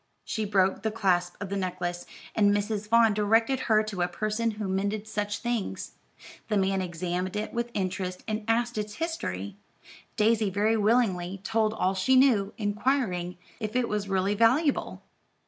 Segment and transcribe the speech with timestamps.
[0.25, 2.89] She broke the clasp of the necklace, and Mrs.
[2.89, 5.91] Vaughn directed her to a person who mended such things.
[6.47, 9.57] The man examined it with interest, and asked its history.
[10.15, 15.03] Daisy very willingly told all she knew, inquiring if it was really valuable.